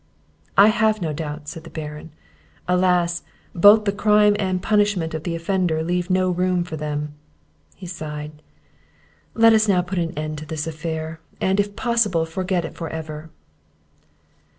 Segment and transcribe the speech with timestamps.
[0.57, 2.09] "I have no doubts," said the Baron;
[2.67, 3.21] "Alas!
[3.53, 7.13] both the crime and punishment of the offender leave no room for them!"
[7.75, 8.41] He sighed.
[9.35, 12.89] "Let us now put an end to this affair; and, if possible, forget it for
[12.89, 13.29] ever."